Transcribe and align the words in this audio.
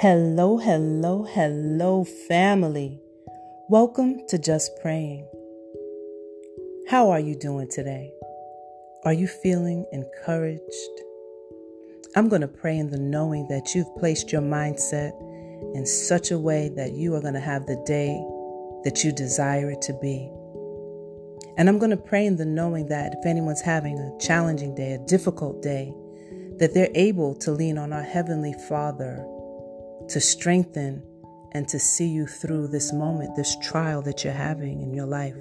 Hello, 0.00 0.56
hello, 0.56 1.24
hello, 1.24 2.04
family. 2.04 2.98
Welcome 3.68 4.26
to 4.28 4.38
Just 4.38 4.70
Praying. 4.80 5.28
How 6.88 7.10
are 7.10 7.20
you 7.20 7.34
doing 7.34 7.68
today? 7.70 8.10
Are 9.04 9.12
you 9.12 9.26
feeling 9.26 9.84
encouraged? 9.92 10.62
I'm 12.16 12.30
going 12.30 12.40
to 12.40 12.48
pray 12.48 12.78
in 12.78 12.88
the 12.88 12.98
knowing 12.98 13.46
that 13.48 13.74
you've 13.74 13.94
placed 13.98 14.32
your 14.32 14.40
mindset 14.40 15.12
in 15.74 15.84
such 15.84 16.30
a 16.30 16.38
way 16.38 16.70
that 16.76 16.92
you 16.92 17.14
are 17.14 17.20
going 17.20 17.34
to 17.34 17.38
have 17.38 17.66
the 17.66 17.76
day 17.84 18.18
that 18.84 19.04
you 19.04 19.12
desire 19.12 19.70
it 19.70 19.82
to 19.82 19.92
be. 20.00 20.30
And 21.58 21.68
I'm 21.68 21.78
going 21.78 21.90
to 21.90 21.98
pray 21.98 22.24
in 22.24 22.36
the 22.36 22.46
knowing 22.46 22.86
that 22.86 23.16
if 23.18 23.26
anyone's 23.26 23.60
having 23.60 23.98
a 23.98 24.18
challenging 24.18 24.74
day, 24.74 24.92
a 24.92 24.98
difficult 25.06 25.60
day, 25.60 25.92
that 26.56 26.72
they're 26.72 26.88
able 26.94 27.34
to 27.34 27.52
lean 27.52 27.76
on 27.76 27.92
our 27.92 28.02
Heavenly 28.02 28.54
Father 28.66 29.26
to 30.10 30.20
strengthen 30.20 31.02
and 31.52 31.68
to 31.68 31.78
see 31.78 32.08
you 32.08 32.26
through 32.26 32.68
this 32.68 32.92
moment, 32.92 33.36
this 33.36 33.56
trial 33.62 34.02
that 34.02 34.24
you're 34.24 34.32
having 34.32 34.82
in 34.82 34.92
your 34.92 35.06
life. 35.06 35.36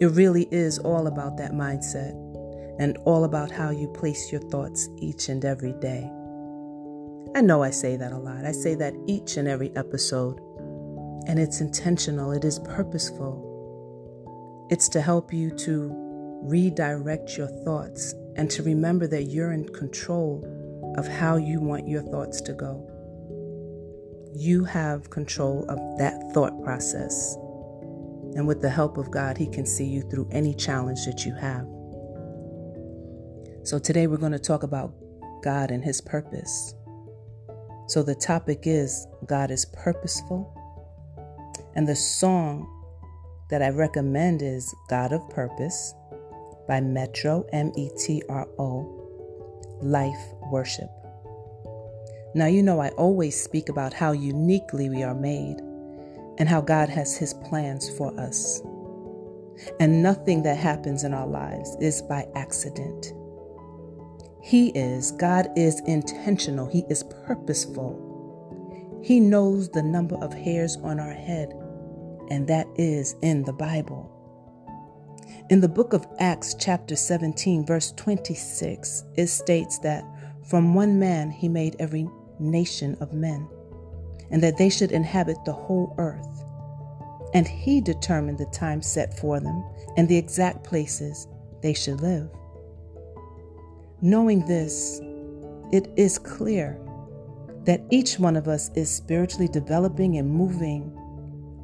It 0.00 0.10
really 0.12 0.46
is 0.50 0.78
all 0.78 1.06
about 1.06 1.36
that 1.38 1.52
mindset 1.52 2.12
and 2.78 2.96
all 3.04 3.24
about 3.24 3.50
how 3.50 3.70
you 3.70 3.88
place 3.88 4.30
your 4.32 4.40
thoughts 4.42 4.88
each 4.98 5.28
and 5.28 5.44
every 5.44 5.72
day. 5.74 6.10
I 7.34 7.40
know 7.40 7.62
I 7.62 7.70
say 7.70 7.96
that 7.96 8.12
a 8.12 8.18
lot. 8.18 8.44
I 8.44 8.52
say 8.52 8.74
that 8.76 8.94
each 9.06 9.36
and 9.36 9.48
every 9.48 9.74
episode, 9.76 10.38
and 11.26 11.38
it's 11.38 11.60
intentional, 11.60 12.32
it 12.32 12.44
is 12.44 12.58
purposeful. 12.58 13.46
It's 14.70 14.88
to 14.90 15.00
help 15.00 15.32
you 15.32 15.50
to 15.50 15.90
redirect 16.42 17.36
your 17.36 17.48
thoughts 17.64 18.14
and 18.36 18.50
to 18.50 18.62
remember 18.62 19.06
that 19.06 19.24
you're 19.24 19.52
in 19.52 19.68
control 19.68 20.44
of 20.96 21.06
how 21.06 21.36
you 21.36 21.60
want 21.60 21.88
your 21.88 22.02
thoughts 22.02 22.40
to 22.42 22.52
go. 22.52 22.86
You 24.34 24.64
have 24.64 25.10
control 25.10 25.64
of 25.68 25.78
that 25.98 26.32
thought 26.32 26.62
process. 26.62 27.34
And 28.36 28.46
with 28.46 28.62
the 28.62 28.70
help 28.70 28.96
of 28.96 29.10
God, 29.10 29.36
He 29.36 29.46
can 29.46 29.66
see 29.66 29.86
you 29.86 30.02
through 30.02 30.28
any 30.30 30.54
challenge 30.54 31.04
that 31.04 31.24
you 31.24 31.34
have. 31.34 31.66
So 33.64 33.78
today 33.78 34.06
we're 34.06 34.18
going 34.18 34.32
to 34.32 34.38
talk 34.38 34.62
about 34.62 34.94
God 35.42 35.70
and 35.70 35.84
His 35.84 36.00
purpose. 36.00 36.74
So 37.88 38.04
the 38.04 38.14
topic 38.14 38.60
is 38.64 39.06
God 39.26 39.50
is 39.50 39.64
purposeful. 39.64 40.56
And 41.74 41.88
the 41.88 41.96
song 41.96 42.68
that 43.50 43.62
I 43.62 43.70
recommend 43.70 44.42
is 44.42 44.72
God 44.88 45.12
of 45.12 45.28
Purpose 45.28 45.92
by 46.68 46.80
Metro, 46.80 47.44
M 47.52 47.72
E 47.76 47.90
T 47.98 48.22
R 48.28 48.46
O, 48.58 49.78
Life 49.82 50.24
Worship. 50.52 50.99
Now, 52.34 52.46
you 52.46 52.62
know, 52.62 52.80
I 52.80 52.90
always 52.90 53.40
speak 53.40 53.68
about 53.68 53.92
how 53.92 54.12
uniquely 54.12 54.88
we 54.88 55.02
are 55.02 55.14
made 55.14 55.56
and 56.38 56.48
how 56.48 56.60
God 56.60 56.88
has 56.88 57.16
His 57.16 57.34
plans 57.34 57.90
for 57.96 58.18
us. 58.18 58.62
And 59.80 60.02
nothing 60.02 60.42
that 60.44 60.56
happens 60.56 61.04
in 61.04 61.12
our 61.12 61.26
lives 61.26 61.76
is 61.80 62.02
by 62.02 62.26
accident. 62.36 63.12
He 64.42 64.68
is, 64.70 65.10
God 65.12 65.48
is 65.56 65.82
intentional, 65.86 66.66
He 66.66 66.84
is 66.88 67.02
purposeful. 67.26 69.00
He 69.02 69.18
knows 69.18 69.68
the 69.68 69.82
number 69.82 70.16
of 70.16 70.32
hairs 70.32 70.76
on 70.76 71.00
our 71.00 71.12
head, 71.12 71.52
and 72.30 72.46
that 72.46 72.66
is 72.76 73.16
in 73.22 73.42
the 73.42 73.52
Bible. 73.52 74.16
In 75.50 75.60
the 75.60 75.68
book 75.68 75.92
of 75.92 76.06
Acts, 76.20 76.54
chapter 76.54 76.94
17, 76.94 77.66
verse 77.66 77.92
26, 77.92 79.04
it 79.16 79.26
states 79.26 79.78
that 79.80 80.04
from 80.48 80.74
one 80.74 80.98
man 80.98 81.30
he 81.30 81.48
made 81.48 81.76
every 81.78 82.08
nation 82.40 82.96
of 83.00 83.12
men, 83.12 83.48
and 84.30 84.42
that 84.42 84.58
they 84.58 84.68
should 84.68 84.92
inhabit 84.92 85.36
the 85.44 85.52
whole 85.52 85.94
earth. 85.98 86.44
And 87.32 87.46
he 87.46 87.80
determined 87.80 88.38
the 88.38 88.46
time 88.46 88.82
set 88.82 89.18
for 89.18 89.38
them 89.38 89.64
and 89.96 90.08
the 90.08 90.16
exact 90.16 90.64
places 90.64 91.28
they 91.62 91.74
should 91.74 92.00
live. 92.00 92.28
Knowing 94.00 94.46
this, 94.46 95.00
it 95.72 95.92
is 95.96 96.18
clear 96.18 96.80
that 97.64 97.84
each 97.90 98.18
one 98.18 98.36
of 98.36 98.48
us 98.48 98.70
is 98.74 98.90
spiritually 98.90 99.46
developing 99.46 100.16
and 100.16 100.28
moving 100.28 100.96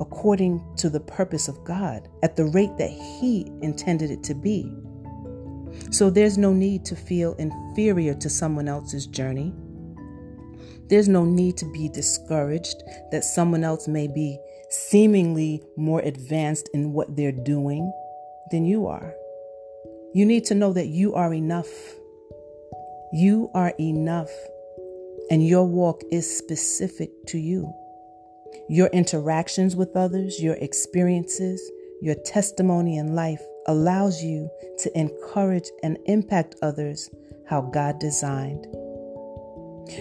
according 0.00 0.64
to 0.76 0.90
the 0.90 0.98
purpose 0.98 1.46
of 1.46 1.62
God 1.62 2.08
at 2.22 2.34
the 2.34 2.46
rate 2.46 2.76
that 2.78 2.90
He 2.90 3.52
intended 3.60 4.10
it 4.10 4.24
to 4.24 4.34
be. 4.34 4.72
So 5.90 6.10
there's 6.10 6.38
no 6.38 6.52
need 6.52 6.84
to 6.86 6.96
feel 6.96 7.34
inferior 7.34 8.14
to 8.14 8.28
someone 8.28 8.68
else's 8.68 9.06
journey 9.06 9.54
there's 10.92 11.08
no 11.08 11.24
need 11.24 11.56
to 11.56 11.64
be 11.72 11.88
discouraged 11.88 12.82
that 13.10 13.24
someone 13.24 13.64
else 13.64 13.88
may 13.88 14.06
be 14.06 14.38
seemingly 14.68 15.62
more 15.74 16.00
advanced 16.00 16.68
in 16.74 16.92
what 16.92 17.16
they're 17.16 17.32
doing 17.32 17.90
than 18.50 18.66
you 18.66 18.86
are. 18.86 19.14
You 20.12 20.26
need 20.26 20.44
to 20.44 20.54
know 20.54 20.74
that 20.74 20.88
you 20.88 21.14
are 21.14 21.32
enough. 21.32 21.70
You 23.10 23.50
are 23.54 23.72
enough, 23.80 24.28
and 25.30 25.46
your 25.46 25.66
walk 25.66 26.02
is 26.12 26.30
specific 26.36 27.08
to 27.28 27.38
you. 27.38 27.72
Your 28.68 28.88
interactions 28.88 29.74
with 29.74 29.96
others, 29.96 30.42
your 30.42 30.56
experiences, 30.56 31.58
your 32.02 32.16
testimony 32.16 32.98
in 32.98 33.14
life 33.14 33.40
allows 33.66 34.22
you 34.22 34.50
to 34.80 34.98
encourage 34.98 35.70
and 35.82 35.96
impact 36.04 36.56
others 36.60 37.08
how 37.48 37.62
God 37.62 37.98
designed. 37.98 38.66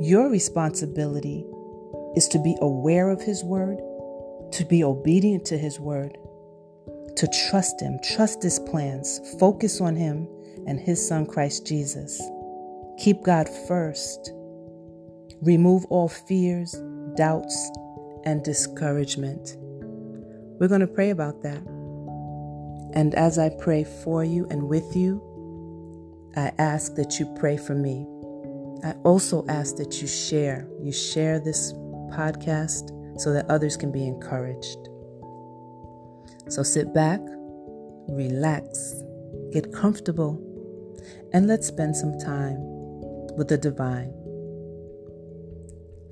Your 0.00 0.30
responsibility 0.30 1.44
is 2.16 2.28
to 2.28 2.38
be 2.38 2.56
aware 2.60 3.10
of 3.10 3.20
His 3.22 3.42
word, 3.42 3.78
to 4.52 4.64
be 4.64 4.84
obedient 4.84 5.44
to 5.46 5.58
His 5.58 5.80
word, 5.80 6.16
to 7.16 7.28
trust 7.48 7.80
Him, 7.80 7.98
trust 8.14 8.42
His 8.42 8.58
plans, 8.58 9.20
focus 9.38 9.80
on 9.80 9.96
Him 9.96 10.28
and 10.66 10.78
His 10.78 11.06
Son 11.06 11.26
Christ 11.26 11.66
Jesus. 11.66 12.20
Keep 12.98 13.22
God 13.24 13.48
first. 13.66 14.32
Remove 15.40 15.84
all 15.86 16.08
fears, 16.08 16.74
doubts, 17.16 17.70
and 18.24 18.44
discouragement. 18.44 19.56
We're 20.60 20.68
going 20.68 20.80
to 20.80 20.86
pray 20.86 21.10
about 21.10 21.42
that. 21.42 21.62
And 22.94 23.14
as 23.14 23.38
I 23.38 23.48
pray 23.48 23.84
for 23.84 24.22
you 24.22 24.46
and 24.50 24.68
with 24.68 24.94
you, 24.94 25.20
I 26.36 26.52
ask 26.58 26.94
that 26.94 27.18
you 27.18 27.26
pray 27.38 27.56
for 27.56 27.74
me. 27.74 28.06
I 28.84 28.92
also 29.04 29.44
ask 29.48 29.76
that 29.76 30.00
you 30.00 30.08
share. 30.08 30.68
You 30.80 30.92
share 30.92 31.38
this 31.38 31.72
podcast 32.10 32.90
so 33.20 33.32
that 33.32 33.48
others 33.48 33.76
can 33.76 33.92
be 33.92 34.06
encouraged. 34.06 34.88
So 36.48 36.62
sit 36.62 36.92
back, 36.92 37.20
relax, 38.08 39.02
get 39.52 39.72
comfortable, 39.72 40.40
and 41.32 41.46
let's 41.46 41.66
spend 41.66 41.96
some 41.96 42.18
time 42.18 42.58
with 43.36 43.48
the 43.48 43.58
divine. 43.58 44.12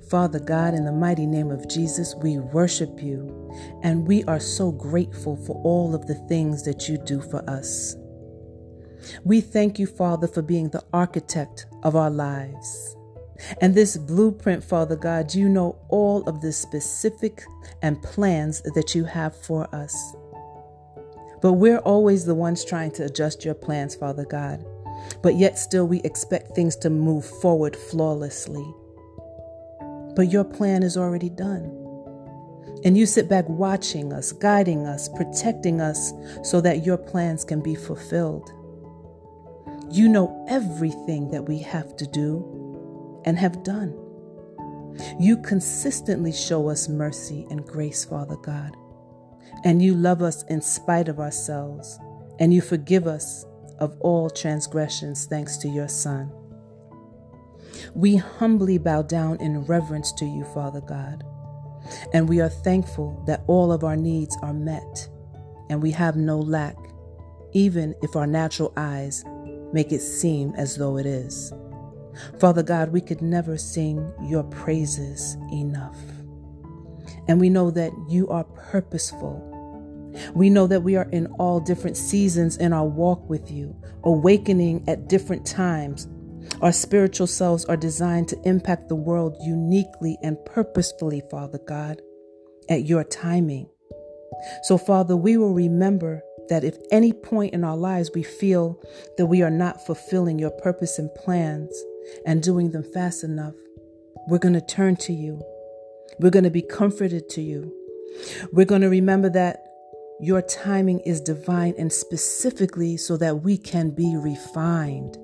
Father 0.09 0.39
God, 0.39 0.73
in 0.73 0.83
the 0.83 0.91
mighty 0.91 1.25
name 1.25 1.51
of 1.51 1.69
Jesus, 1.69 2.15
we 2.15 2.37
worship 2.37 3.01
you 3.01 3.49
and 3.83 4.07
we 4.07 4.23
are 4.25 4.39
so 4.39 4.71
grateful 4.71 5.37
for 5.45 5.61
all 5.63 5.95
of 5.95 6.05
the 6.07 6.15
things 6.27 6.63
that 6.63 6.89
you 6.89 6.97
do 6.97 7.21
for 7.21 7.49
us. 7.49 7.95
We 9.23 9.41
thank 9.41 9.79
you, 9.79 9.87
Father, 9.87 10.27
for 10.27 10.41
being 10.41 10.69
the 10.69 10.83
architect 10.93 11.65
of 11.83 11.95
our 11.95 12.09
lives. 12.09 12.95
And 13.59 13.73
this 13.73 13.97
blueprint, 13.97 14.63
Father 14.63 14.95
God, 14.95 15.33
you 15.33 15.49
know 15.49 15.77
all 15.89 16.23
of 16.29 16.41
the 16.41 16.51
specific 16.51 17.43
and 17.81 18.01
plans 18.01 18.61
that 18.75 18.93
you 18.93 19.03
have 19.05 19.35
for 19.35 19.73
us. 19.73 20.15
But 21.41 21.53
we're 21.53 21.79
always 21.79 22.25
the 22.25 22.35
ones 22.35 22.63
trying 22.63 22.91
to 22.91 23.05
adjust 23.05 23.43
your 23.43 23.55
plans, 23.55 23.95
Father 23.95 24.25
God. 24.25 24.63
But 25.23 25.35
yet, 25.35 25.57
still, 25.57 25.87
we 25.87 26.01
expect 26.01 26.55
things 26.55 26.75
to 26.77 26.89
move 26.91 27.25
forward 27.25 27.75
flawlessly. 27.75 28.65
But 30.15 30.31
your 30.31 30.43
plan 30.43 30.83
is 30.83 30.97
already 30.97 31.29
done. 31.29 31.77
And 32.83 32.97
you 32.97 33.05
sit 33.05 33.27
back 33.27 33.47
watching 33.47 34.13
us, 34.13 34.31
guiding 34.31 34.85
us, 34.85 35.09
protecting 35.09 35.81
us 35.81 36.13
so 36.43 36.61
that 36.61 36.85
your 36.85 36.97
plans 36.97 37.43
can 37.43 37.61
be 37.61 37.75
fulfilled. 37.75 38.51
You 39.91 40.07
know 40.07 40.45
everything 40.47 41.29
that 41.31 41.47
we 41.47 41.59
have 41.59 41.95
to 41.97 42.07
do 42.07 43.21
and 43.25 43.37
have 43.37 43.63
done. 43.63 43.97
You 45.19 45.37
consistently 45.37 46.31
show 46.31 46.69
us 46.69 46.87
mercy 46.87 47.45
and 47.49 47.65
grace, 47.65 48.05
Father 48.05 48.37
God. 48.37 48.75
And 49.63 49.81
you 49.81 49.93
love 49.93 50.21
us 50.21 50.43
in 50.43 50.61
spite 50.61 51.07
of 51.07 51.19
ourselves. 51.19 51.99
And 52.39 52.53
you 52.53 52.61
forgive 52.61 53.05
us 53.05 53.45
of 53.79 53.97
all 53.99 54.29
transgressions 54.29 55.25
thanks 55.25 55.57
to 55.57 55.67
your 55.67 55.87
Son. 55.87 56.31
We 57.93 58.15
humbly 58.15 58.77
bow 58.77 59.01
down 59.01 59.41
in 59.41 59.65
reverence 59.65 60.11
to 60.13 60.25
you, 60.25 60.45
Father 60.45 60.81
God. 60.81 61.23
And 62.13 62.29
we 62.29 62.39
are 62.39 62.49
thankful 62.49 63.23
that 63.27 63.43
all 63.47 63.71
of 63.71 63.83
our 63.83 63.97
needs 63.97 64.37
are 64.41 64.53
met 64.53 65.09
and 65.69 65.81
we 65.81 65.91
have 65.91 66.15
no 66.15 66.37
lack, 66.37 66.75
even 67.53 67.95
if 68.01 68.15
our 68.15 68.27
natural 68.27 68.73
eyes 68.77 69.23
make 69.73 69.91
it 69.91 70.01
seem 70.01 70.53
as 70.55 70.77
though 70.77 70.97
it 70.97 71.05
is. 71.05 71.53
Father 72.39 72.63
God, 72.63 72.89
we 72.91 73.01
could 73.01 73.21
never 73.21 73.57
sing 73.57 74.11
your 74.21 74.43
praises 74.43 75.37
enough. 75.51 75.97
And 77.27 77.39
we 77.39 77.49
know 77.49 77.71
that 77.71 77.91
you 78.09 78.27
are 78.29 78.43
purposeful. 78.43 79.47
We 80.33 80.49
know 80.49 80.67
that 80.67 80.83
we 80.83 80.95
are 80.95 81.09
in 81.11 81.27
all 81.39 81.59
different 81.59 81.95
seasons 81.95 82.57
in 82.57 82.73
our 82.73 82.85
walk 82.85 83.29
with 83.29 83.49
you, 83.49 83.75
awakening 84.03 84.83
at 84.87 85.07
different 85.07 85.45
times. 85.45 86.07
Our 86.61 86.73
spiritual 86.73 87.27
selves 87.27 87.65
are 87.65 87.77
designed 87.77 88.27
to 88.29 88.41
impact 88.43 88.89
the 88.89 88.95
world 88.95 89.37
uniquely 89.41 90.17
and 90.21 90.43
purposefully, 90.45 91.21
Father 91.31 91.59
God, 91.65 92.01
at 92.69 92.85
your 92.85 93.03
timing. 93.03 93.69
So, 94.63 94.77
Father, 94.77 95.15
we 95.15 95.37
will 95.37 95.53
remember 95.53 96.23
that 96.51 96.65
if 96.65 96.77
any 96.91 97.13
point 97.13 97.53
in 97.53 97.63
our 97.63 97.77
lives 97.77 98.11
we 98.13 98.21
feel 98.23 98.77
that 99.17 99.27
we 99.27 99.41
are 99.41 99.49
not 99.49 99.85
fulfilling 99.85 100.37
your 100.37 100.51
purpose 100.51 100.99
and 100.99 101.09
plans 101.15 101.73
and 102.25 102.43
doing 102.43 102.71
them 102.71 102.83
fast 102.83 103.23
enough, 103.23 103.53
we're 104.27 104.37
going 104.37 104.53
to 104.53 104.59
turn 104.59 104.97
to 104.97 105.13
you. 105.13 105.41
We're 106.19 106.29
going 106.29 106.43
to 106.43 106.49
be 106.49 106.61
comforted 106.61 107.29
to 107.29 107.41
you. 107.41 107.73
We're 108.51 108.65
going 108.65 108.81
to 108.81 108.89
remember 108.89 109.29
that 109.29 109.63
your 110.19 110.41
timing 110.41 110.99
is 110.99 111.21
divine 111.21 111.73
and 111.77 111.91
specifically 111.91 112.97
so 112.97 113.15
that 113.15 113.43
we 113.43 113.57
can 113.57 113.91
be 113.91 114.17
refined. 114.17 115.15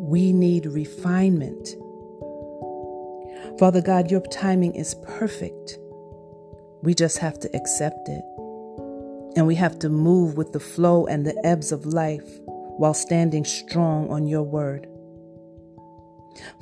We 0.00 0.32
need 0.32 0.64
refinement. 0.64 1.68
Father 3.58 3.82
God, 3.82 4.10
your 4.10 4.22
timing 4.22 4.76
is 4.76 4.94
perfect. 5.06 5.78
We 6.82 6.94
just 6.94 7.18
have 7.18 7.38
to 7.40 7.54
accept 7.54 8.08
it. 8.08 8.24
And 9.36 9.46
we 9.46 9.54
have 9.56 9.78
to 9.80 9.88
move 9.88 10.36
with 10.36 10.52
the 10.52 10.60
flow 10.60 11.06
and 11.06 11.26
the 11.26 11.38
ebbs 11.46 11.70
of 11.70 11.84
life 11.86 12.26
while 12.78 12.94
standing 12.94 13.44
strong 13.44 14.10
on 14.10 14.26
your 14.26 14.42
word. 14.42 14.88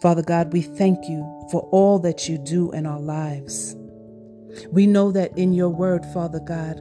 Father 0.00 0.22
God, 0.22 0.52
we 0.52 0.62
thank 0.62 1.08
you 1.08 1.20
for 1.50 1.60
all 1.72 1.98
that 2.00 2.28
you 2.28 2.38
do 2.38 2.72
in 2.72 2.86
our 2.86 3.00
lives. 3.00 3.76
We 4.70 4.86
know 4.86 5.12
that 5.12 5.36
in 5.36 5.52
your 5.52 5.68
word, 5.68 6.04
Father 6.06 6.40
God, 6.40 6.80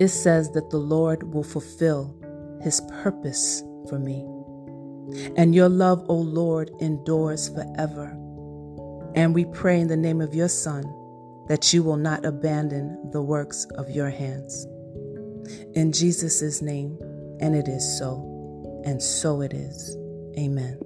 it 0.00 0.08
says 0.08 0.50
that 0.52 0.70
the 0.70 0.78
Lord 0.78 1.34
will 1.34 1.44
fulfill 1.44 2.16
his 2.62 2.80
purpose 3.02 3.62
for 3.88 3.98
me. 3.98 4.26
And 5.36 5.54
your 5.54 5.68
love, 5.68 6.04
O 6.08 6.14
Lord, 6.14 6.70
endures 6.80 7.48
forever. 7.48 8.16
And 9.14 9.34
we 9.34 9.44
pray 9.46 9.80
in 9.80 9.88
the 9.88 9.96
name 9.96 10.20
of 10.20 10.34
your 10.34 10.48
Son 10.48 10.84
that 11.50 11.72
you 11.72 11.82
will 11.82 11.96
not 11.96 12.24
abandon 12.24 13.10
the 13.10 13.20
works 13.20 13.66
of 13.74 13.90
your 13.90 14.08
hands. 14.08 14.68
In 15.74 15.90
Jesus' 15.90 16.62
name, 16.62 16.96
and 17.40 17.56
it 17.56 17.66
is 17.66 17.98
so, 17.98 18.80
and 18.84 19.02
so 19.02 19.40
it 19.40 19.52
is. 19.52 19.96
Amen. 20.38 20.78